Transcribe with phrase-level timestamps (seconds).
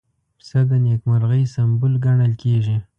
[0.37, 2.77] پسه د نېکمرغۍ سمبول ګڼل کېږي.